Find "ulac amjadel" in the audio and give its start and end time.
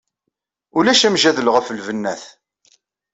0.77-1.51